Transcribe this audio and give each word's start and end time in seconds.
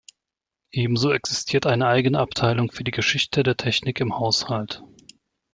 Ebenso 0.71 1.11
existiert 1.11 1.67
eine 1.67 1.85
eigene 1.85 2.17
Abteilung 2.17 2.71
für 2.71 2.83
die 2.83 2.89
Geschichte 2.89 3.43
der 3.43 3.55
Technik 3.55 3.99
im 3.99 4.17
Haushalt. 4.17 4.81